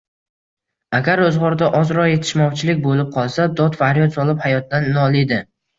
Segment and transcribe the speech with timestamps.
[0.99, 5.45] Agar ro‘zg‘orda ozroq yetishmovchilik bo‘lib qolsa, dod-faryod solib hayotdan noliydi.